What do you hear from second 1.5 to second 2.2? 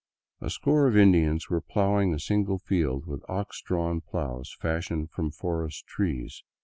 were plowing a